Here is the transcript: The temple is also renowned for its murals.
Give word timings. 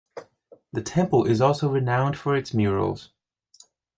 The 0.73 0.81
temple 0.81 1.25
is 1.25 1.41
also 1.41 1.69
renowned 1.69 2.17
for 2.17 2.35
its 2.35 2.55
murals. 2.55 3.11